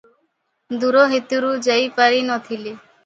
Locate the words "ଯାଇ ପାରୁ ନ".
1.67-2.39